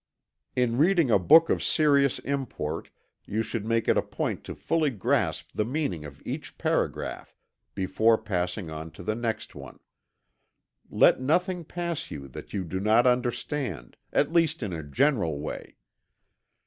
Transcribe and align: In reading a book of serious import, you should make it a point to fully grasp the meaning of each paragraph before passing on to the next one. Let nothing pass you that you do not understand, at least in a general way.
In 0.55 0.79
reading 0.79 1.11
a 1.11 1.19
book 1.19 1.47
of 1.51 1.61
serious 1.61 2.17
import, 2.17 2.89
you 3.27 3.43
should 3.43 3.67
make 3.67 3.87
it 3.87 3.99
a 3.99 4.01
point 4.01 4.43
to 4.45 4.55
fully 4.55 4.89
grasp 4.89 5.49
the 5.53 5.63
meaning 5.63 6.05
of 6.05 6.23
each 6.25 6.57
paragraph 6.57 7.35
before 7.75 8.17
passing 8.17 8.71
on 8.71 8.89
to 8.93 9.03
the 9.03 9.13
next 9.13 9.53
one. 9.53 9.77
Let 10.89 11.21
nothing 11.21 11.65
pass 11.65 12.09
you 12.09 12.27
that 12.29 12.51
you 12.51 12.63
do 12.63 12.79
not 12.79 13.05
understand, 13.05 13.95
at 14.11 14.33
least 14.33 14.63
in 14.63 14.73
a 14.73 14.81
general 14.81 15.39
way. 15.39 15.75